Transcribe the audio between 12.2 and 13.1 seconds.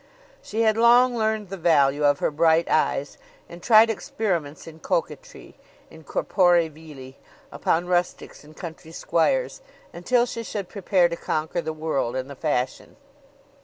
the fashion.